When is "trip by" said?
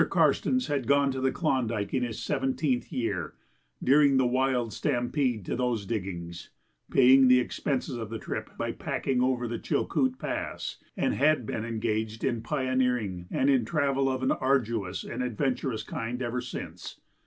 8.17-8.71